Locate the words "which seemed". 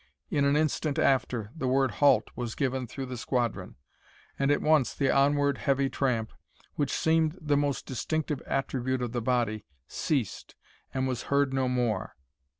6.73-7.37